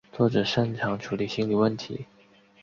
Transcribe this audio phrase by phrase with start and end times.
[0.11, 2.07] 作品擅长处理心理问题。